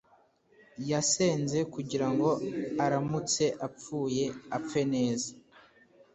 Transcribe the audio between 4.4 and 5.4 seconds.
apfe neza